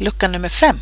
lucka 0.00 0.28
nummer 0.28 0.48
fem. 0.48 0.76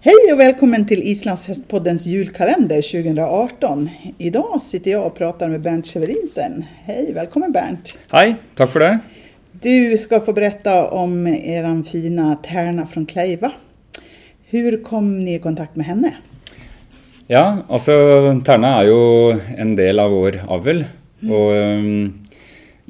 Hej 0.00 0.32
och 0.32 0.40
välkommen 0.40 0.86
till 0.86 1.02
Islandshästpoddens 1.02 2.06
julkalender 2.06 2.82
2018. 2.82 3.90
Idag 4.18 4.62
sitter 4.62 4.90
jag 4.90 5.06
och 5.06 5.14
pratar 5.14 5.48
med 5.48 5.60
Bernt 5.60 5.86
Severinsen. 5.86 6.64
Hej, 6.84 7.12
välkommen 7.14 7.52
Bernt. 7.52 7.98
Hei, 8.10 8.34
takk 8.54 8.72
for 8.72 8.80
det. 8.80 8.98
Du 9.52 9.96
ska 9.96 10.20
få 10.20 10.32
berätta 10.32 10.90
om 10.90 11.26
eran 11.26 11.84
fina 11.84 12.36
Tärna 12.36 12.86
från 12.86 13.06
Kleiva. 13.06 13.52
Hur 14.44 14.82
kom 14.84 15.24
ni 15.24 15.34
i 15.34 15.38
kontakt 15.38 15.76
med 15.76 15.86
henne? 15.86 16.14
Ja, 17.26 17.62
altså 17.68 17.92
Terna 18.44 18.80
er 18.80 18.90
jo 18.90 19.38
en 19.56 19.76
del 19.78 20.02
av 20.02 20.10
vår 20.10 20.42
avl. 20.48 20.82
Og 21.30 21.54
øhm, 21.54 22.24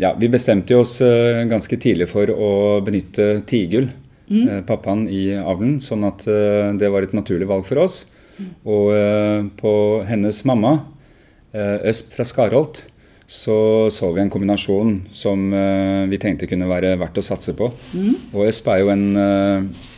ja, 0.00 0.14
vi 0.16 0.32
bestemte 0.32 0.76
oss 0.80 1.00
øh, 1.04 1.44
ganske 1.50 1.76
tidlig 1.76 2.08
for 2.08 2.32
å 2.32 2.80
benytte 2.80 3.42
Tigul, 3.46 3.90
øh, 4.40 4.62
pappaen 4.68 5.06
i 5.10 5.32
avlen, 5.36 5.78
sånn 5.82 6.06
at 6.08 6.24
øh, 6.30 6.72
det 6.80 6.90
var 6.92 7.04
et 7.04 7.14
naturlig 7.16 7.48
valg 7.50 7.66
for 7.68 7.82
oss. 7.84 8.02
Og 8.64 8.92
øh, 8.96 9.50
på 9.58 9.74
hennes 10.08 10.44
mamma, 10.48 10.80
Øsp 11.52 12.14
fra 12.14 12.24
Skarholt, 12.24 12.78
så 13.28 13.88
så 13.92 14.08
vi 14.16 14.22
en 14.22 14.30
kombinasjon 14.32 14.94
som 15.12 15.52
vi 16.08 16.18
tenkte 16.20 16.48
kunne 16.48 16.64
være 16.68 16.94
verdt 16.96 17.20
å 17.20 17.24
satse 17.24 17.52
på. 17.56 17.68
Og 18.32 18.46
Øsp 18.46 18.70
er 18.72 18.80
jo 18.80 18.88
en, 18.88 19.04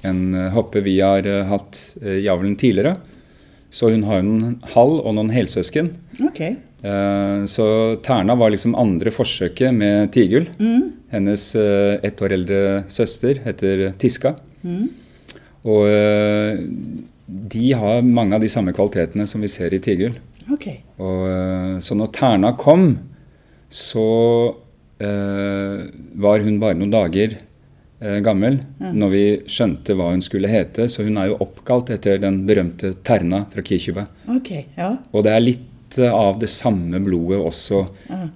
en 0.02 0.20
hoppe 0.50 0.82
vi 0.82 0.96
har 0.98 1.28
hatt 1.46 1.78
i 2.02 2.26
avlen 2.26 2.58
tidligere. 2.58 2.96
Så 3.70 3.92
hun 3.94 4.02
har 4.10 4.22
en 4.22 4.58
halv 4.74 4.98
og 4.98 5.14
noen 5.14 5.30
helsøsken. 5.34 5.92
Okej. 6.26 6.56
Eh, 6.84 7.44
Så 7.46 7.96
Terna 8.02 8.34
var 8.34 8.52
liksom 8.52 8.74
andre 8.76 9.12
forsøket 9.14 9.72
med 9.74 10.12
Tigul. 10.12 10.48
Hennes 11.10 11.54
eh, 11.56 11.98
ett 12.02 12.20
år 12.22 12.36
eldre 12.36 12.60
søster 12.88 13.40
heter 13.44 13.92
Tiska. 13.98 14.34
Og 15.64 15.88
eh, 15.88 16.60
de 17.26 17.72
har 17.72 18.04
mange 18.04 18.36
av 18.36 18.44
de 18.44 18.52
samme 18.52 18.74
kvalitetene 18.76 19.26
som 19.26 19.40
vi 19.40 19.48
ser 19.48 19.72
i 19.72 19.80
Tigul. 19.80 20.18
Okay. 20.52 20.82
Og, 21.00 21.80
så 21.80 21.96
når 21.96 22.12
Terna 22.12 22.52
kom, 22.60 22.98
så 23.72 24.04
uh, 25.00 25.78
var 26.20 26.44
hun 26.44 26.58
bare 26.60 26.76
noen 26.76 26.92
dager 26.92 27.38
uh, 28.04 28.20
gammel 28.22 28.60
når 28.76 29.10
vi 29.14 29.24
skjønte 29.50 29.96
hva 29.96 30.10
hun 30.12 30.20
skulle 30.22 30.52
hete. 30.52 30.84
Så 30.92 31.06
hun 31.08 31.16
er 31.16 31.32
jo 31.32 31.40
oppkalt 31.40 31.94
etter 31.96 32.20
den 32.20 32.42
berømte 32.44 32.92
Terna 33.08 33.46
fra 33.54 33.64
Kirkjubø. 33.64 34.04
Okay, 34.36 34.66
ja. 34.76 34.92
Og 35.16 35.24
det 35.24 35.32
er 35.32 35.46
litt 35.48 35.64
eh, 35.98 36.12
av 36.12 36.38
det 36.42 36.50
samme 36.52 37.00
blodet 37.04 37.40
også 37.40 37.84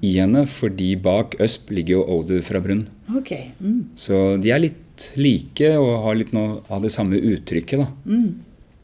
i 0.05 0.14
henne, 0.19 0.45
fordi 0.51 0.92
bak 1.03 1.39
Øsp 1.42 1.73
ligger 1.75 1.98
jo 1.98 2.05
Odu 2.19 2.39
fra 2.45 2.61
Brunn. 2.64 2.87
Okay. 3.19 3.51
Mm. 3.61 3.89
Så 3.97 4.37
de 4.42 4.53
er 4.53 4.62
litt 4.67 4.84
like 5.19 5.70
og 5.79 5.92
har 6.05 6.19
litt 6.19 6.34
noe 6.36 6.61
av 6.73 6.83
det 6.84 6.91
samme 6.95 7.19
uttrykket, 7.19 7.84
da. 7.84 7.89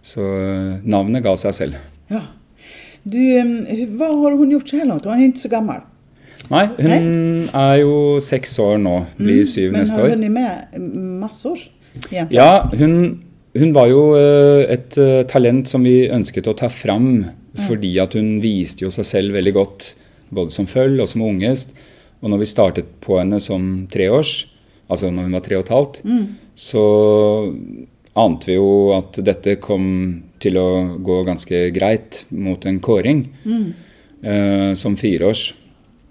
Så 0.05 0.23
eh, 0.23 0.85
navnet 0.85 1.25
ga 1.25 1.35
seg 1.41 1.57
selv. 1.57 1.81
Ja. 2.13 2.27
Du, 3.05 3.19
hva 3.99 4.11
har 4.13 4.39
hun 4.39 4.53
gjort 4.53 4.71
så 4.71 4.81
her 4.81 4.89
langt? 4.89 5.05
Hon 5.05 5.21
är 5.21 5.29
ikke 5.29 5.45
så 5.45 5.53
gammel. 5.53 5.83
Nei, 6.53 6.65
hun 6.77 7.49
er 7.57 7.79
jo 7.81 8.21
seks 8.21 8.59
år 8.61 8.77
nå, 8.83 8.99
blir 9.17 9.47
syv 9.49 9.71
Men 9.73 9.81
neste 9.85 9.97
har 9.97 10.11
hun 10.13 10.25
vært 10.27 10.35
med 10.35 10.91
massor 11.23 11.57
egentligen. 12.11 12.35
Ja, 12.37 12.67
hun, 12.77 12.97
hun 13.57 13.73
var 13.77 13.89
jo 13.89 14.03
eh, 14.19 14.65
et 14.75 14.99
talent 15.31 15.71
som 15.71 15.85
vi 15.87 16.03
ønsket 16.13 16.51
å 16.51 16.57
ta 16.59 16.69
fram, 16.73 17.25
fordi 17.67 17.93
at 18.03 18.15
hun 18.19 18.41
viste 18.43 18.85
jo 18.85 18.91
seg 18.91 19.07
selv 19.07 19.37
veldig 19.37 19.55
godt, 19.55 19.95
både 20.35 20.51
som 20.55 20.67
føll 20.67 21.01
og 21.01 21.09
som 21.11 21.23
ungest. 21.23 21.75
Og 22.23 22.31
når 22.33 22.43
vi 22.43 22.51
startet 22.51 22.89
på 23.05 23.19
henne 23.21 23.39
som 23.43 23.87
treårs, 23.93 24.47
altså 24.89 25.11
når 25.11 25.29
hun 25.29 25.37
var 25.37 25.45
tre 25.45 25.59
og 25.59 25.67
et 25.67 25.75
halvt, 25.75 26.01
så 26.55 26.85
ante 28.15 28.47
vi 28.47 28.57
jo 28.57 28.95
at 28.95 29.19
dette 29.27 29.57
kom 29.63 29.87
til 30.43 30.59
å 30.61 30.99
gå 31.03 31.23
ganske 31.27 31.71
greit 31.75 32.25
mot 32.31 32.65
en 32.67 32.81
kåring 32.81 33.25
eh, 34.23 34.73
som 34.79 34.97
fireårs. 34.97 35.53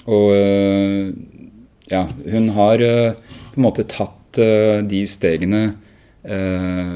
Og 0.06 0.34
eh, 0.36 1.14
ja, 1.92 2.08
hun 2.28 2.50
har 2.58 2.82
eh, 2.82 3.14
på 3.54 3.60
en 3.60 3.68
måte 3.68 3.86
tatt 3.88 4.20
de 4.34 5.00
stegene 5.06 5.76
eh, 6.26 6.96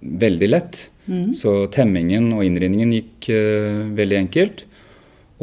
veldig 0.00 0.48
lett. 0.50 0.90
Så 1.36 1.54
temmingen 1.74 2.30
og 2.36 2.44
innrinningen 2.46 2.92
gikk 2.94 3.30
uh, 3.32 3.86
veldig 3.98 4.18
enkelt. 4.24 4.64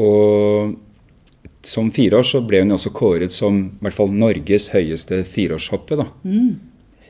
Og 0.01 0.75
som 1.65 1.89
fireårs 1.93 2.35
så 2.35 2.43
ble 2.45 2.61
hun 2.61 2.75
også 2.75 2.93
kåret 2.93 3.33
som 3.33 3.57
i 3.67 3.85
hvert 3.85 3.97
fall 3.97 4.13
Norges 4.13 4.69
høyeste 4.73 5.23
fireårshoppe. 5.25 5.97
da. 6.01 6.07
Mm. 6.23 6.53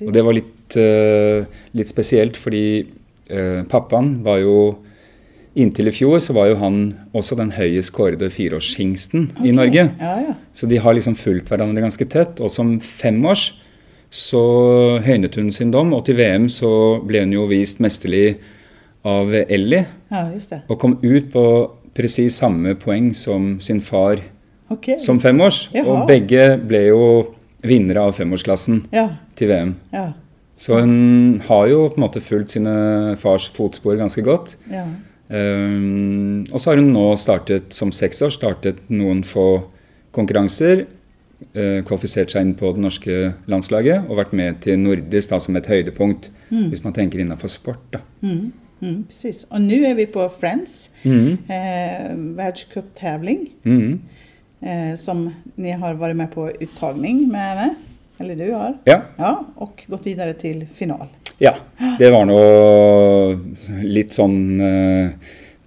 Og 0.06 0.12
det 0.16 0.24
var 0.28 0.38
litt, 0.38 0.80
uh, 0.80 1.48
litt 1.76 1.92
spesielt, 1.92 2.40
fordi 2.40 2.66
uh, 3.32 3.64
pappaen 3.72 4.20
var 4.26 4.44
jo 4.44 4.58
Inntil 5.56 5.88
i 5.88 5.92
fjor 5.96 6.20
så 6.20 6.34
var 6.36 6.50
jo 6.50 6.58
han 6.60 6.80
også 7.16 7.38
den 7.40 7.54
høyest 7.56 7.94
kårede 7.96 8.28
fireårshingsten 8.28 9.30
i 9.48 9.54
Norge. 9.56 9.86
Ja, 10.02 10.16
ja. 10.20 10.34
Så 10.52 10.68
de 10.68 10.82
har 10.84 10.98
liksom 10.98 11.16
fulgt 11.16 11.48
hverandre 11.48 11.80
ganske 11.80 12.04
tett. 12.12 12.42
Og 12.44 12.52
som 12.52 12.74
femårs 12.84 13.54
så 14.16 14.42
høynet 15.04 15.36
hun 15.36 15.50
sin 15.52 15.74
dom, 15.74 15.92
og 15.98 16.06
til 16.08 16.16
VM 16.20 16.48
så 16.52 16.70
ble 17.04 17.26
hun 17.26 17.34
jo 17.36 17.48
vist 17.52 17.82
mesterlig 17.84 18.38
av 19.06 19.34
Ellie. 19.44 19.84
Ja, 20.12 20.26
just 20.34 20.54
det. 20.54 20.62
Og 20.72 20.80
kom 20.82 20.96
ut 21.04 21.28
på 21.34 21.46
presis 21.96 22.38
samme 22.42 22.74
poeng 22.80 23.12
som 23.16 23.56
sin 23.64 23.82
far 23.84 24.22
okay. 24.72 24.98
som 25.02 25.20
femårs. 25.24 25.66
Jaha. 25.76 25.88
Og 25.92 26.08
begge 26.10 26.54
ble 26.64 26.86
jo 26.90 27.02
vinnere 27.66 28.04
av 28.08 28.16
femårsklassen 28.18 28.84
Ja, 28.94 29.10
til 29.36 29.50
VM. 29.52 29.76
ja, 29.94 30.12
Så 30.56 30.80
hun 30.80 31.42
har 31.48 31.68
jo 31.68 31.90
på 31.90 31.98
en 32.00 32.06
måte 32.06 32.22
fulgt 32.24 32.54
sine 32.56 33.16
fars 33.20 33.50
fotspor 33.56 33.98
ganske 34.00 34.24
godt. 34.24 34.56
ja. 34.72 34.86
Um, 35.26 36.44
og 36.54 36.60
så 36.62 36.70
har 36.70 36.78
hun 36.78 36.92
nå 36.94 37.06
startet, 37.18 37.74
som 37.74 37.90
seksår, 37.90 38.30
startet 38.36 38.78
noen 38.94 39.24
få 39.26 39.64
konkurranser. 40.14 40.84
Eh, 41.54 41.82
kvalifisert 41.86 42.32
seg 42.34 42.42
inn 42.48 42.54
på 42.58 42.72
det 42.76 42.82
norske 42.82 43.16
landslaget 43.52 44.10
og 44.10 44.18
vært 44.18 44.34
med 44.34 44.62
til 44.66 44.80
nordisk 44.80 45.30
da, 45.30 45.40
som 45.40 45.56
et 45.60 45.68
høydepunkt. 45.70 46.30
Hvis 46.50 46.84
man 46.84 46.94
tenker 46.94 47.20
innenfor 47.20 47.48
sport. 47.52 47.82
da. 47.94 48.00
Mm, 48.22 48.52
mm, 48.82 49.00
precis. 49.10 49.46
Og 49.52 49.62
nå 49.62 49.80
er 49.90 49.96
vi 49.98 50.06
på 50.06 50.28
Friends 50.40 50.90
mm. 51.04 51.38
eh, 51.50 52.12
världscuptävling 52.38 53.50
Mm. 53.64 54.00
eh, 54.62 54.96
som 54.96 55.34
ni 55.58 55.72
har 55.72 55.96
vært 55.96 56.16
med 56.16 56.32
på 56.32 56.50
uttagning 56.62 57.28
med 57.32 57.42
henne. 57.42 57.76
Eller 58.20 58.36
du 58.36 58.52
har. 58.54 58.78
Ja. 58.88 59.02
Ja, 59.20 59.34
og 59.58 59.82
gått 59.90 60.06
videre 60.06 60.34
til 60.34 60.66
final. 60.74 61.08
ja. 61.40 61.52
Det 62.00 62.12
var 62.12 62.26
nå 62.26 62.38
litt 63.84 64.14
sånn 64.16 64.62
eh, 64.62 65.10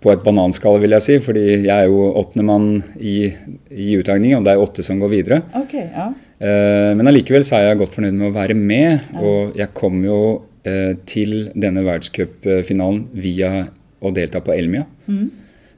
på 0.03 0.13
et 0.13 0.23
bananskall, 0.25 0.79
vil 0.83 0.95
jeg 0.97 1.05
si. 1.05 1.19
Fordi 1.25 1.45
jeg 1.67 1.73
er 1.75 1.89
jo 1.91 2.13
åttendemann 2.21 2.71
i, 3.01 3.33
i 3.71 3.91
uttakning, 3.99 4.37
og 4.39 4.47
det 4.47 4.55
er 4.55 4.63
åtte 4.63 4.85
som 4.87 5.01
går 5.03 5.15
videre. 5.17 5.43
Okay, 5.65 5.89
ja. 5.91 6.11
Eh, 6.39 6.93
Men 6.99 7.11
allikevel 7.11 7.43
så 7.47 7.59
er 7.59 7.69
jeg 7.69 7.81
godt 7.83 7.97
fornøyd 7.97 8.15
med 8.15 8.31
å 8.31 8.37
være 8.37 8.57
med. 8.59 9.11
Og 9.19 9.59
jeg 9.59 9.75
kom 9.79 10.01
jo 10.07 10.21
eh, 10.63 10.95
til 11.09 11.51
denne 11.55 11.85
verdenscupfinalen 11.87 13.05
via 13.19 13.53
å 13.99 14.15
delta 14.15 14.43
på 14.45 14.55
Elmia. 14.55 14.87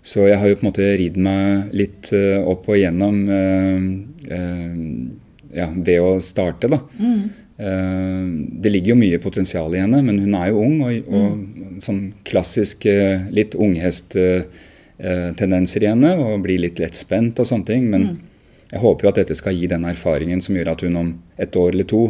Så 0.00 0.24
jeg 0.28 0.38
har 0.40 0.48
jo 0.48 0.56
på 0.56 0.64
en 0.64 0.70
måte 0.70 0.86
ridd 0.96 1.18
meg 1.20 1.74
litt 1.76 2.12
eh, 2.16 2.40
opp 2.40 2.68
og 2.68 2.76
igjennom 2.78 3.20
ja, 5.50 5.66
ved 5.74 5.96
å 5.98 6.10
starte, 6.22 6.68
da. 6.70 6.78
Mm. 7.00 7.22
det 8.62 8.70
ligger 8.70 8.92
jo 8.92 9.00
mye 9.00 9.18
potensial 9.20 9.74
i 9.74 9.80
henne, 9.82 9.98
men 10.06 10.20
hun 10.22 10.36
er 10.38 10.52
jo 10.52 10.60
ung 10.62 10.76
og, 10.86 11.08
og 11.10 11.59
sånn 11.84 12.02
klassisk 12.28 12.86
eh, 12.88 13.20
litt 13.34 13.54
unghest-tendenser 13.54 15.80
i 15.84 15.90
henne 15.90 16.10
og 16.20 16.42
blir 16.44 16.58
litt 16.62 16.78
lettspent 16.82 17.34
og 17.40 17.46
sånne 17.48 17.66
ting. 17.68 17.82
Men 17.92 18.02
jeg 18.70 18.80
håper 18.84 19.02
jo 19.04 19.10
at 19.12 19.20
dette 19.22 19.36
skal 19.38 19.56
gi 19.56 19.66
den 19.70 19.84
erfaringen 19.88 20.40
som 20.44 20.56
gjør 20.56 20.72
at 20.74 20.82
hun 20.86 21.00
om 21.00 21.08
et 21.40 21.52
år 21.58 21.70
eller 21.74 21.88
to 21.90 22.02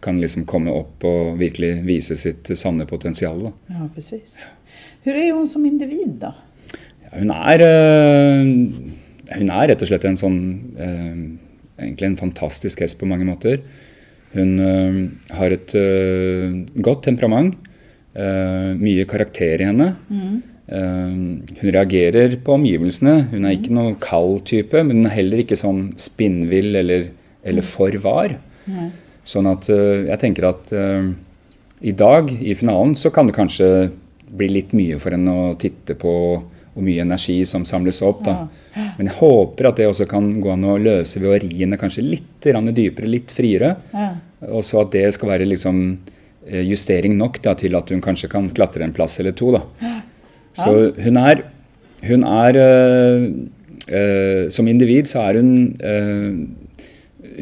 kan 0.00 0.16
liksom 0.20 0.46
komme 0.48 0.72
opp 0.72 1.04
og 1.04 1.38
virkelig 1.40 1.82
vise 1.84 2.16
sitt 2.16 2.48
sanne 2.56 2.86
potensial. 2.88 3.38
Da. 3.44 3.50
Ja, 3.74 3.82
precis. 3.92 4.38
Hvor 5.04 5.14
er 5.16 5.34
hun 5.36 5.48
som 5.48 5.64
individ 5.68 6.12
da? 6.22 6.32
Ja, 7.04 7.08
hun 7.18 7.30
er 7.34 7.58
øh, 7.66 8.46
Hun 9.30 9.50
er 9.54 9.68
rett 9.70 9.82
og 9.82 9.88
slett 9.88 10.04
en 10.08 10.18
sånn 10.18 10.40
øh, 10.74 11.18
Egentlig 11.80 12.06
en 12.10 12.20
fantastisk 12.20 12.80
hest 12.84 12.98
på 13.00 13.08
mange 13.08 13.24
måter. 13.24 13.56
Hun 14.34 14.50
øh, 14.60 14.98
har 15.32 15.50
et 15.54 15.72
eh, 15.74 16.52
godt 16.76 17.04
temperament. 17.06 17.56
Eh, 18.14 18.70
mye 18.78 19.06
karakter 19.10 19.62
i 19.62 19.68
henne. 19.68 19.88
Eh, 20.70 21.14
hun 21.60 21.74
reagerer 21.76 22.36
på 22.44 22.56
omgivelsene. 22.58 23.16
Hun 23.32 23.46
er 23.46 23.56
ikke 23.56 23.74
noen 23.76 23.96
kald 24.02 24.44
type, 24.50 24.84
men 24.84 25.02
hun 25.02 25.10
er 25.10 25.16
heller 25.18 25.44
ikke 25.44 25.58
sånn 25.58 25.90
spinnvill 26.00 26.76
eller, 26.82 27.10
eller 27.44 27.66
for 27.66 27.96
var. 28.04 28.36
Mm. 28.66 28.92
Sånn 29.30 29.46
at 29.50 29.66
uh, 29.70 30.06
jeg 30.08 30.18
tenker 30.22 30.46
at 30.48 30.72
i 31.84 31.92
dag, 31.94 32.30
i 32.32 32.54
finalen, 32.58 32.94
så 32.98 33.12
kan 33.14 33.28
det 33.28 33.36
kanskje 33.36 33.90
bli 34.30 34.48
litt 34.50 34.72
mye 34.76 34.98
for 35.00 35.14
henne 35.14 35.34
å 35.34 35.52
titte 35.60 35.94
på 35.98 36.14
hvor 36.70 36.86
mye 36.86 37.02
energi 37.02 37.40
som 37.48 37.64
samles 37.66 38.00
opp. 38.06 38.22
da. 38.26 38.46
Men 38.98 39.10
jeg 39.10 39.16
håper 39.18 39.70
at 39.70 39.80
det 39.80 39.88
også 39.90 40.06
kan 40.10 40.28
gå 40.42 40.52
an 40.52 40.66
å 40.68 40.78
løse 40.80 41.20
ved 41.22 41.32
å 41.32 41.38
ri 41.42 41.50
henne 41.62 41.78
kanskje 41.80 42.06
litt 42.06 42.46
dypere, 42.46 43.10
litt 43.10 43.32
friere. 43.34 43.74
Ja. 43.92 44.12
Og 44.50 44.64
så 44.64 44.84
at 44.84 44.92
det 44.94 45.08
skal 45.16 45.34
være 45.34 45.48
liksom 45.50 45.98
justering 46.48 47.16
nok 47.18 47.40
da, 47.44 47.54
til 47.54 47.74
at 47.76 47.90
hun 47.92 48.00
kanskje 48.00 48.30
kan 48.32 48.48
klatre 48.56 48.84
en 48.86 48.94
plass 48.96 49.18
eller 49.20 49.32
to. 49.36 49.52
Da. 49.52 49.60
Så 50.56 50.72
hun 50.96 51.16
er, 51.20 51.42
hun 52.08 52.24
er 52.24 52.56
øh, 52.58 53.26
øh, 53.92 54.50
Som 54.50 54.68
individ 54.68 55.06
så 55.06 55.20
er 55.28 55.36
hun 55.38 55.76
øh, 55.84 56.32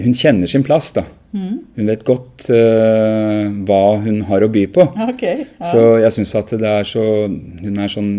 Hun 0.04 0.14
kjenner 0.14 0.46
sin 0.46 0.62
plass, 0.66 0.92
da. 0.92 1.04
Mm. 1.32 1.58
Hun 1.76 1.86
vet 1.86 2.04
godt 2.04 2.46
hva 3.68 3.80
hun 4.00 4.22
har 4.28 4.44
å 4.44 4.48
by 4.52 4.66
på. 4.72 4.84
Okay, 5.10 5.44
Ja. 5.60 5.64
Så 5.70 5.80
jeg 6.02 6.12
syns 6.16 6.34
at 6.38 6.50
det 6.58 6.68
er 6.68 6.84
så 6.88 7.04
Hun 7.28 7.78
er 7.78 7.88
sånn 7.92 8.12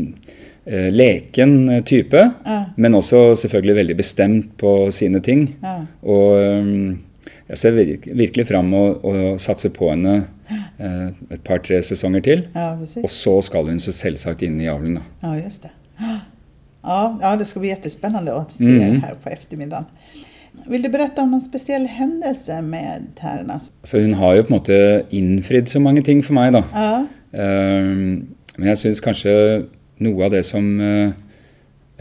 eh, 0.65 0.89
leken 0.93 1.69
eh, 1.69 1.81
type, 1.83 2.17
Ja. 2.45 2.59
men 2.77 2.93
også 2.95 3.35
selvfølgelig 3.35 3.75
veldig 3.81 3.97
bestemt 3.97 4.51
på 4.57 4.91
sine 4.93 5.21
ting. 5.25 5.55
Ja. 5.63 5.79
Og 6.03 6.97
jeg 7.49 7.57
ser 7.57 7.71
virkelig 8.13 8.45
fram 8.47 8.73
å, 8.77 8.83
å 9.01 9.13
satse 9.41 9.71
på 9.73 9.89
henne 9.89 10.15
eh, 10.19 10.27
et 10.79 11.43
par-tre 11.43 11.81
sesonger 11.83 12.23
til. 12.23 12.47
ja. 12.55 12.71
Og 13.03 13.09
så 13.11 13.35
skal 13.43 13.67
hun 13.67 13.79
så 13.83 13.91
selvsagt 13.95 14.41
inn 14.47 14.59
i 14.61 14.69
avlen, 14.71 14.95
da. 14.99 15.01
Ja, 15.27 15.33
just 15.43 15.63
det. 15.67 15.71
Ja, 15.99 17.17
ja, 17.19 17.35
det 17.35 17.45
skal 17.49 17.61
bli 17.65 17.73
jättespännande 17.73 18.31
å 18.31 18.45
se 18.49 18.63
Mm. 18.63 19.01
her 19.03 19.15
på 19.23 19.29
eftermiddagen. 19.33 19.85
Vil 20.67 20.81
du 20.81 20.89
berette 20.89 21.19
om 21.19 21.29
noen 21.31 21.41
spesiell 21.43 21.85
hendelse 21.87 22.61
med 22.63 23.09
tærne? 23.19 23.59
Så 23.83 23.99
hun 24.01 24.13
har 24.13 24.35
jo 24.35 24.43
på 24.43 24.53
en 24.53 24.59
måte 24.59 25.05
innfridd 25.11 25.67
så 25.67 25.79
mange 25.81 26.03
ting 26.03 26.21
for 26.23 26.33
meg, 26.33 26.53
da. 26.53 26.63
Ja, 26.73 27.05
Uh, 27.29 28.25
men 28.57 28.65
jeg 28.71 28.77
syns 28.81 28.99
kanskje 29.05 29.67
noe 30.01 30.23
av 30.25 30.31
det 30.33 30.39
som 30.47 30.63
uh, 30.81 31.11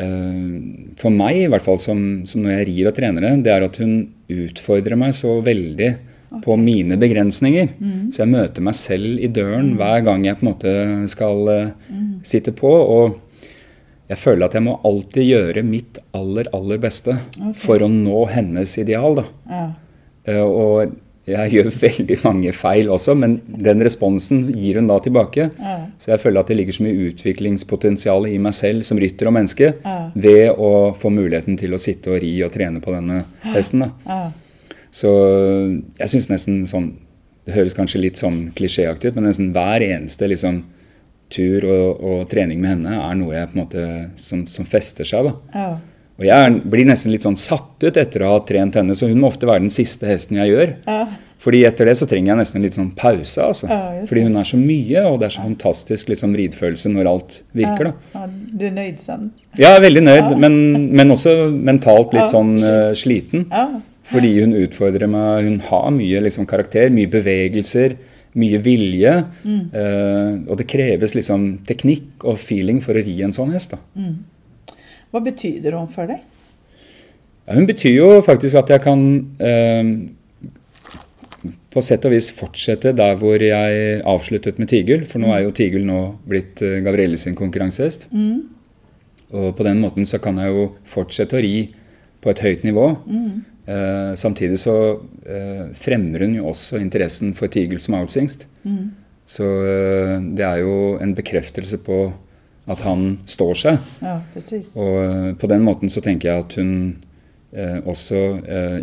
uh, 0.00 0.94
For 0.96 1.10
meg, 1.12 1.36
i 1.42 1.50
hvert 1.52 1.60
fall, 1.66 1.76
som, 1.78 2.24
som 2.24 2.40
når 2.46 2.54
jeg 2.54 2.66
rir 2.70 2.88
og 2.88 2.94
trener 2.96 3.20
det, 3.26 3.32
det 3.44 3.52
er 3.52 3.66
at 3.66 3.76
hun 3.76 4.08
utfordrer 4.32 4.96
meg 4.96 5.12
så 5.12 5.34
veldig 5.44 5.90
på 6.44 6.56
mine 6.60 6.96
begrensninger. 7.00 7.68
Så 8.12 8.24
jeg 8.24 8.28
møter 8.32 8.60
meg 8.62 8.74
selv 8.74 9.18
i 9.18 9.28
døren 9.32 9.74
hver 9.78 10.04
gang 10.04 10.24
jeg 10.26 10.36
på 10.40 10.46
en 10.46 10.52
måte 10.52 10.74
skal 11.08 11.42
mm. 11.88 12.20
sitte 12.22 12.52
på. 12.52 12.68
Og 12.68 13.18
jeg 14.08 14.18
føler 14.18 14.46
at 14.46 14.54
jeg 14.56 14.64
må 14.64 14.78
alltid 14.88 15.24
gjøre 15.28 15.62
mitt 15.64 15.98
aller, 16.16 16.48
aller 16.56 16.78
beste 16.78 17.18
for 17.60 17.84
å 17.84 17.88
nå 17.92 18.26
hennes 18.32 18.78
ideal. 18.80 19.24
ja, 19.48 19.66
Eh, 20.28 20.42
Og 20.44 20.90
jeg 21.28 21.50
gjør 21.52 21.68
veldig 21.80 22.16
mange 22.24 22.52
feil 22.52 22.88
også, 22.92 23.14
men 23.16 23.38
den 23.48 23.80
responsen 23.84 24.46
gir 24.52 24.76
hun 24.76 24.86
da 24.88 24.98
tilbake. 24.98 25.50
ja, 25.58 25.86
Så 25.98 26.10
jeg 26.12 26.20
føler 26.20 26.40
at 26.40 26.48
det 26.48 26.56
ligger 26.56 26.72
så 26.72 26.82
mye 26.84 27.12
utviklingspotensial 27.12 28.26
i 28.28 28.38
meg 28.38 28.54
selv 28.56 28.84
som 28.84 28.98
rytter 28.98 29.28
og 29.28 29.34
menneske 29.36 29.74
Ja. 29.84 30.10
ved 30.14 30.50
å 30.56 30.94
få 30.96 31.10
muligheten 31.12 31.56
til 31.58 31.70
å 31.72 31.78
sitte 31.80 32.12
og 32.12 32.20
ri 32.22 32.42
og 32.42 32.52
trene 32.52 32.80
på 32.80 32.92
denne 32.92 33.24
hesten. 33.54 33.80
da. 33.80 33.90
ja, 34.06 34.32
Så 34.98 35.10
jeg 36.00 36.10
syns 36.10 36.30
nesten 36.32 36.64
sånn 36.70 36.88
Det 37.46 37.54
høres 37.54 37.76
kanskje 37.76 38.00
litt 38.02 38.18
sånn 38.20 38.48
klisjéaktig 38.56 39.12
ut, 39.12 39.14
men 39.16 39.30
nesten 39.30 39.52
hver 39.54 39.80
eneste 39.86 40.26
liksom, 40.28 40.58
tur 41.32 41.64
og, 41.64 42.02
og 42.04 42.18
trening 42.28 42.60
med 42.60 42.74
henne 42.74 42.98
er 43.00 43.14
noe 43.16 43.36
jeg 43.36 43.48
på 43.48 43.56
en 43.56 43.62
måte 43.62 43.84
som, 44.20 44.42
som 44.48 44.66
fester 44.68 45.08
seg. 45.08 45.30
da. 45.30 45.32
ja, 45.54 45.70
Og 46.18 46.26
jeg 46.28 46.58
blir 46.68 46.88
nesten 46.88 47.14
litt 47.14 47.24
sånn 47.24 47.38
satt 47.40 47.80
ut 47.86 47.96
etter 48.00 48.26
å 48.26 48.34
ha 48.34 48.42
trent 48.44 48.76
henne, 48.76 48.96
så 48.96 49.08
hun 49.08 49.20
må 49.22 49.30
ofte 49.32 49.48
være 49.48 49.64
den 49.64 49.72
siste 49.72 50.08
hesten 50.10 50.42
jeg 50.42 50.52
gjør. 50.52 50.76
ja, 50.88 51.00
Fordi 51.40 51.64
etter 51.68 51.88
det 51.88 51.96
så 52.00 52.08
trenger 52.10 52.34
jeg 52.34 52.40
nesten 52.42 52.64
litt 52.68 52.76
sånn 52.76 52.92
pause, 52.98 53.48
altså. 53.48 53.68
Ja, 53.70 54.04
Fordi 54.10 54.28
hun 54.28 54.36
er 54.36 54.48
så 54.52 54.60
mye, 54.60 55.04
og 55.08 55.20
det 55.20 55.30
er 55.30 55.36
så 55.38 55.44
fantastisk 55.48 56.12
liksom 56.12 56.36
ridfølelse 56.36 56.92
når 56.92 57.12
alt 57.14 57.42
virker, 57.56 57.92
da. 57.92 58.16
ja, 58.16 58.28
du 58.60 58.64
er 58.68 58.74
nøyd 58.82 58.98
sånn? 59.00 59.28
Er 59.56 59.84
veldig 59.88 60.02
nøyd, 60.04 60.34
men, 60.42 60.58
men 61.00 61.16
også 61.16 61.38
mentalt 61.54 62.12
litt 62.16 62.26
Ja, 62.26 62.32
sånn 62.36 62.58
uh, 62.60 62.90
sliten. 62.98 63.48
Ja, 63.48 63.70
Fordi 64.08 64.30
hun 64.40 64.56
utfordrer 64.56 65.10
meg. 65.10 65.48
Hun 65.48 65.60
har 65.68 65.90
mye 65.94 66.22
liksom, 66.24 66.48
karakter, 66.48 66.88
mye 66.94 67.10
bevegelser, 67.12 67.98
mye 68.38 68.60
vilje. 68.64 69.14
Mm. 69.44 69.62
eh, 69.72 70.32
og 70.48 70.58
det 70.60 70.68
kreves 70.70 71.14
liksom 71.16 71.48
teknikk 71.68 72.24
og 72.24 72.40
feeling 72.40 72.82
for 72.84 72.96
å 72.96 73.04
ri 73.04 73.18
en 73.26 73.34
sånn 73.36 73.54
hest. 73.56 73.76
da. 73.76 74.08
Hva 75.12 75.24
betyr 75.24 75.76
hun 75.76 75.88
for 75.92 76.10
deg? 76.10 76.22
Ja, 77.48 77.56
hun 77.56 77.68
betyr 77.68 77.94
jo 77.94 78.08
faktisk 78.24 78.58
at 78.60 78.70
jeg 78.74 78.84
kan 78.84 79.02
eh, 79.40 79.92
på 81.72 81.82
sett 81.84 82.04
og 82.08 82.12
vis 82.12 82.30
fortsette 82.34 82.92
der 82.96 83.16
hvor 83.20 83.40
jeg 83.40 84.00
avsluttet 84.08 84.60
med 84.60 84.70
Tigul. 84.72 85.04
For 85.08 85.22
nå 85.22 85.32
er 85.34 85.44
jo 85.46 85.54
Tigul 85.56 85.84
nå 85.88 86.00
blitt 86.28 86.62
eh, 86.64 86.80
Gabrielle 86.84 87.20
sin 87.20 87.36
konkurransehest. 87.38 88.08
Mm. 88.12 88.48
Og 89.38 89.52
på 89.56 89.66
den 89.66 89.80
måten 89.84 90.08
så 90.08 90.20
kan 90.22 90.40
jeg 90.40 90.52
jo 90.54 90.66
fortsette 90.88 91.36
å 91.36 91.44
ri 91.44 91.68
på 92.24 92.32
et 92.32 92.42
høyt 92.44 92.64
nivå. 92.66 92.90
Mm. 93.06 93.44
Eh, 93.68 94.14
samtidig 94.14 94.58
så 94.58 94.76
eh, 95.28 95.66
fremmer 95.76 96.24
hun 96.24 96.38
jo 96.38 96.46
også 96.48 96.78
interessen 96.80 97.34
for 97.36 97.52
Tigel 97.52 97.82
som 97.84 97.98
avlshingst. 97.98 98.46
Mm. 98.64 98.86
Så 99.28 99.44
eh, 99.44 100.14
det 100.38 100.46
er 100.46 100.62
jo 100.62 100.96
en 101.02 101.12
bekreftelse 101.16 101.80
på 101.84 102.06
at 102.68 102.84
han 102.84 103.18
står 103.28 103.60
seg. 103.60 103.84
Ja. 104.04 104.18
Og 104.76 105.36
på 105.40 105.50
den 105.52 105.62
måten 105.64 105.92
så 105.92 106.02
tenker 106.04 106.28
jeg 106.28 106.46
at 106.46 106.56
hun 106.60 106.72
også 107.88 108.18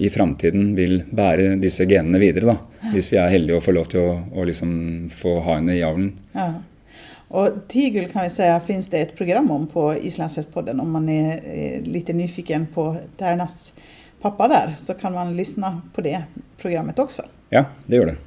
i 0.02 0.10
framtiden 0.10 0.72
vil 0.74 1.04
bære 1.14 1.52
disse 1.62 1.86
genene 1.86 2.18
videre, 2.18 2.56
da. 2.56 2.88
Hvis 2.96 3.12
vi 3.14 3.20
er 3.22 3.30
heldige 3.30 3.60
og 3.60 3.62
får 3.62 3.76
lov 3.78 3.92
til 3.92 4.02
å, 4.02 4.16
å 4.34 4.46
liksom 4.50 4.72
få 5.14 5.36
ha 5.46 5.60
henne 5.60 5.76
i 5.78 5.84
avlen. 5.86 6.16
Ja. 6.34 6.48
Og 7.36 7.60
Tigul 7.70 8.08
kan 8.10 8.24
vi 8.24 8.30
säga 8.30 8.60
finns 8.60 8.90
det 8.90 9.02
ett 9.02 9.16
program 9.16 9.52
om 9.52 9.68
på 9.68 9.96
Islandshästpodden 10.02 10.80
om 10.80 10.92
man 10.92 11.10
är 11.10 11.42
eh, 11.44 11.82
lite 11.82 12.14
nyfiken 12.14 12.68
på 12.74 12.98
Tärnas 13.18 13.74
pappa 14.21 14.47
där 14.47 14.75
så 14.77 14.94
kan 14.94 15.13
man 15.13 15.35
lyssna 15.38 15.81
på 15.94 16.01
det 16.01 16.23
programmet 16.57 17.00
också. 17.00 17.21
Ja, 17.50 17.65
det 17.85 17.95
gjør 17.95 18.06
det. 18.06 18.17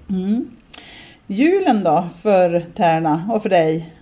Julen 1.27 1.85
då 1.85 2.09
för 2.23 2.65
Tärna 2.77 3.31
och 3.33 3.43
för 3.43 3.49
dig? 3.49 3.95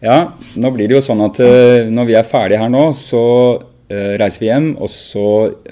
Ja, 0.00 0.32
nå 0.54 0.70
blir 0.74 0.88
det 0.90 0.96
jo 0.96 1.00
sånn 1.04 1.20
at 1.22 1.38
uh, 1.38 1.86
når 1.86 2.08
vi 2.08 2.14
er 2.18 2.26
ferdige 2.26 2.58
her 2.58 2.70
nå, 2.74 2.88
så 2.90 3.22
uh, 3.62 4.14
reiser 4.18 4.42
vi 4.42 4.48
hjem, 4.48 4.72
og 4.74 4.90
så 4.90 5.26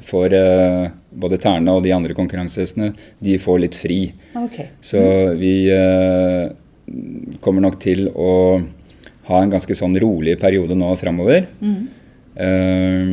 får 0.06 0.36
uh, 0.38 0.84
både 1.10 1.38
Terna 1.42 1.74
og 1.74 1.82
de 1.82 1.90
andre 1.96 2.14
konkurransehestene 2.14 2.92
de 3.18 3.34
får 3.42 3.58
litt 3.64 3.74
fri. 3.74 3.98
Okay. 4.38 4.68
Så 4.80 5.02
vi 5.34 5.54
kommer 7.42 7.66
nok 7.66 7.80
til 7.82 8.06
å 8.14 8.32
ha 9.26 9.40
en 9.42 9.50
ganske 9.50 9.74
sånn 9.74 9.98
rolig 9.98 10.36
periode 10.38 10.78
nå 10.78 10.94
framover. 10.98 11.48
Mm. 11.58 11.88
Eh, 12.40 13.10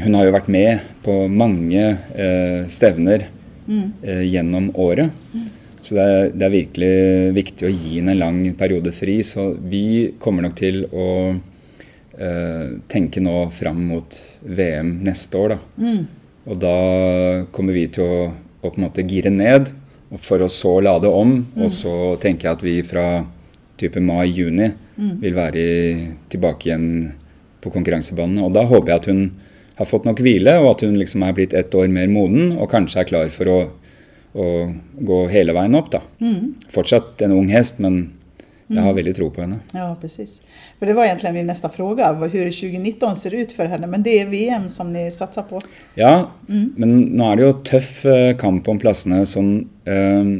hun 0.00 0.14
har 0.16 0.24
jo 0.24 0.32
vært 0.32 0.48
med 0.48 0.84
på 1.04 1.16
mange 1.28 1.84
eh, 2.16 2.64
stevner 2.72 3.28
Mm. 3.70 3.92
eh, 4.02 4.22
gjennom 4.26 4.70
året. 4.74 5.12
Så 5.80 5.94
det 5.94 6.02
er, 6.02 6.30
det 6.34 6.42
er 6.46 6.50
virkelig 6.50 7.34
viktig 7.36 7.66
å 7.68 7.70
gi 7.70 7.92
henne 8.00 8.16
en 8.16 8.18
lang 8.18 8.38
periode 8.58 8.90
fri. 8.92 9.20
Så 9.22 9.52
vi 9.62 10.12
kommer 10.18 10.42
nok 10.42 10.56
til 10.58 10.86
å 10.90 11.06
tenke 12.90 13.20
nå 13.22 13.46
fram 13.54 13.78
mot 13.88 14.16
VM 14.42 14.90
neste 15.06 15.38
år, 15.38 15.54
da. 15.54 15.58
Mm. 15.78 16.02
Og 16.50 16.58
da 16.60 16.74
kommer 17.54 17.72
vi 17.72 17.86
til 17.94 18.04
å, 18.04 18.26
å 18.60 18.66
på 18.66 18.76
en 18.76 18.84
måte 18.88 19.06
gire 19.08 19.30
ned, 19.32 19.70
for 20.18 20.42
å 20.42 20.50
så 20.50 20.74
lade 20.82 21.08
om. 21.08 21.46
Og 21.56 21.70
så 21.72 21.94
tenker 22.20 22.48
jeg 22.50 22.58
at 22.58 22.66
vi 22.66 22.74
fra 22.84 23.06
type 23.80 24.02
mai-juni 24.04 24.72
vil 25.22 25.38
være 25.38 25.64
tilbake 26.28 26.68
igjen 26.68 26.90
på 27.60 27.72
konkurransebanene. 27.74 28.44
Og 28.46 28.54
da 28.56 28.64
håper 28.68 28.92
jeg 28.92 29.02
at 29.02 29.10
hun 29.10 29.22
har 29.80 29.88
fått 29.88 30.06
nok 30.08 30.20
hvile, 30.20 30.58
og 30.60 30.74
at 30.74 30.86
hun 30.86 30.98
liksom 31.00 31.24
er 31.24 31.36
blitt 31.36 31.56
ett 31.56 31.74
år 31.74 31.88
mer 31.92 32.10
moden 32.12 32.56
og 32.58 32.70
kanskje 32.72 33.00
er 33.00 33.08
klar 33.08 33.30
for 33.32 33.48
å, 33.48 33.58
å 34.36 34.46
gå 35.10 35.20
hele 35.32 35.56
veien 35.56 35.76
opp. 35.78 35.92
da. 35.94 36.02
Mm. 36.20 36.56
Fortsatt 36.72 37.22
en 37.24 37.36
ung 37.38 37.48
hest, 37.52 37.80
men 37.80 38.02
jeg 38.70 38.84
har 38.86 38.94
veldig 38.94 39.14
tro 39.16 39.26
på 39.34 39.42
henne. 39.42 39.56
Ja, 39.74 39.96
precis. 40.00 40.40
För 40.78 40.86
det 40.86 40.92
var 40.94 41.04
egentligen 41.04 41.34
min 41.34 41.46
nästa 41.46 41.68
fråga, 41.68 42.12
hur 42.12 42.50
2019 42.50 43.16
ser 43.16 43.34
ut 43.34 43.52
för 43.52 43.66
henne. 43.66 43.86
Men 43.86 44.02
det 44.02 44.20
är 44.20 44.26
VM 44.26 44.68
som 44.68 44.92
ni 44.92 45.10
satsar 45.10 45.42
på. 45.42 45.60
Ja, 45.94 46.30
men 46.46 47.00
nå 47.00 47.32
er 47.32 47.36
det 47.36 47.48
jo 47.48 47.56
tøff 47.66 48.04
eh, 48.06 48.36
kamp 48.38 48.68
om 48.70 48.78
plassene. 48.78 49.24
Sånn 49.26 49.50
eh, 49.90 50.30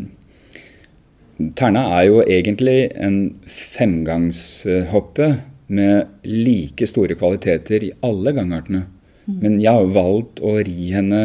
Terna 1.57 1.87
er 1.97 2.07
jo 2.07 2.21
egentlig 2.23 2.93
en 2.95 3.19
femgangshoppe 3.49 5.33
med 5.71 6.27
like 6.27 6.87
store 6.89 7.17
kvaliteter 7.19 7.87
i 7.87 7.93
alle 8.07 8.35
gangartene. 8.37 8.87
Men 9.31 9.61
jeg 9.63 9.71
har 9.71 9.85
jo 9.85 9.95
valgt 9.95 10.41
å 10.43 10.57
ri 10.59 10.91
henne 10.95 11.21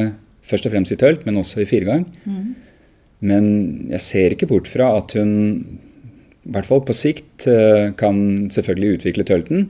først 0.45 0.67
og 0.67 0.75
fremst 0.75 0.93
i 0.93 0.99
tølt, 1.01 1.25
men 1.25 1.39
også 1.41 1.63
i 1.63 1.69
firegang. 1.69 2.05
Men 3.25 3.47
jeg 3.89 4.03
ser 4.03 4.35
ikke 4.35 4.49
bort 4.51 4.69
fra 4.69 4.91
at 4.99 5.15
hun 5.17 5.33
i 6.45 6.51
hvert 6.53 6.67
fall 6.67 6.83
på 6.85 6.93
sikt 6.93 7.47
eh, 7.49 7.89
kan 7.97 8.17
selvfølgelig 8.53 8.99
utvikle 8.99 9.25
tølten. 9.25 9.63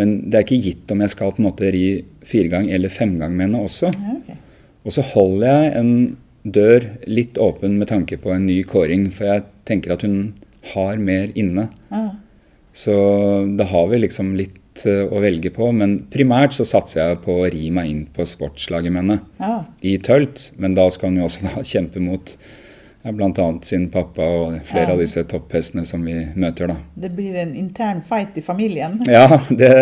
Men 0.00 0.14
det 0.24 0.38
er 0.38 0.46
ikke 0.46 0.62
gitt 0.64 0.92
om 0.94 1.02
jeg 1.04 1.12
skal 1.12 1.34
på 1.34 1.42
en 1.42 1.48
måte 1.50 1.72
ri 1.74 1.86
firegang 2.24 2.70
eller 2.72 2.92
femgang 2.92 3.34
med 3.36 3.50
henne 3.50 3.64
også. 3.66 3.90
Ja, 3.92 4.14
okay. 4.16 4.38
Og 4.86 4.94
så 4.96 5.04
holder 5.12 5.46
jeg 5.50 5.74
en 5.82 5.92
dør 6.46 6.86
litt 7.10 7.36
åpen 7.42 7.76
med 7.80 7.90
tanke 7.90 8.16
på 8.22 8.32
en 8.32 8.46
ny 8.48 8.60
kåring, 8.64 9.10
for 9.12 9.28
jeg 9.28 9.44
tenker 9.68 9.96
at 9.96 10.06
hun 10.06 10.32
har 10.72 11.02
mer 11.02 11.34
inne. 11.36 11.68
Ja. 11.90 12.06
Så 12.76 12.92
da 13.56 13.64
har 13.70 13.86
vi 13.88 14.02
liksom 14.02 14.34
litt 14.36 14.82
eh, 14.84 15.06
å 15.08 15.20
velge 15.24 15.48
på. 15.54 15.70
Men 15.72 15.98
primært 16.12 16.52
så 16.58 16.66
satser 16.68 17.00
jeg 17.06 17.22
på 17.24 17.38
å 17.40 17.48
ri 17.52 17.70
meg 17.72 17.88
inn 17.88 18.04
på 18.12 18.26
sportslaget 18.28 18.92
henne 19.00 19.20
Ja. 19.40 19.62
i 19.80 19.96
tølt. 19.98 20.50
Men 20.60 20.76
da 20.76 20.88
skal 20.92 21.10
hun 21.14 21.22
jo 21.22 21.28
også 21.30 21.46
da 21.48 21.64
kjempe 21.64 22.02
mot 22.04 22.36
bl.a. 23.06 23.46
sin 23.62 23.84
pappa 23.94 24.24
og 24.26 24.54
flere 24.66 24.88
Ja. 24.90 24.92
av 24.96 25.00
disse 25.00 25.22
topphestene 25.30 25.84
som 25.86 26.02
vi 26.04 26.16
møter. 26.34 26.66
da. 26.72 26.76
Det 26.98 27.12
blir 27.16 27.36
en 27.38 27.52
intern 27.56 28.00
fight 28.02 28.36
i 28.36 28.42
familien. 28.42 29.00
Ja, 29.08 29.38
det, 29.48 29.72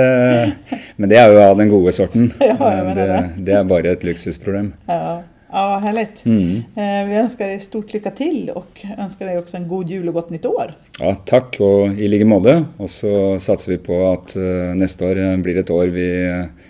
men 1.00 1.08
det 1.10 1.18
er 1.18 1.32
jo 1.32 1.40
av 1.50 1.56
den 1.58 1.72
gode 1.72 1.90
sorten. 1.96 2.30
Ja, 2.40 2.54
det, 2.94 2.94
det. 3.08 3.22
det 3.48 3.54
er 3.58 3.64
bare 3.64 3.94
et 3.96 4.04
luksusproblem. 4.06 4.74
Ja, 4.86 5.22
ja 5.54 5.78
härligt. 5.78 6.24
Mm. 6.26 6.56
Eh, 6.56 7.08
Vi 7.08 7.14
önskar 7.16 7.46
dig 7.46 7.60
stort 7.60 7.92
lycka 7.92 8.10
till 8.10 8.50
och 8.54 8.84
önskar 8.98 9.26
dig 9.26 9.38
också 9.38 9.56
en 9.56 9.68
god 9.68 9.90
jul 9.90 10.08
och 10.08 10.14
gott 10.14 10.30
nytt 10.30 10.46
år. 10.46 10.74
Ja, 11.00 11.14
takk, 11.26 11.60
og 11.60 12.02
i 12.02 12.08
like 12.08 12.24
måte. 12.24 12.64
Og 12.78 12.90
så 12.90 13.38
satser 13.38 13.72
vi 13.72 13.78
på 13.78 14.00
at 14.12 14.36
eh, 14.36 14.74
neste 14.76 15.06
år 15.06 15.18
eh, 15.18 15.36
blir 15.36 15.58
et 15.62 15.70
år 15.70 15.86
vi 15.94 16.08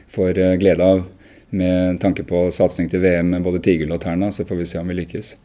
får 0.08 0.56
glädje 0.60 0.84
av 0.84 1.02
med 1.50 2.00
tanke 2.00 2.22
på 2.26 2.50
satsning 2.50 2.88
til 2.90 3.00
VM 3.00 3.30
med 3.30 3.42
både 3.42 3.58
Tigel 3.62 3.92
og 3.92 4.00
Terna. 4.02 4.32
Så 4.32 4.44
får 4.44 4.56
vi 4.56 4.66
se 4.66 4.78
om 4.78 4.88
vi 4.88 4.94
lykkes. 4.94 5.36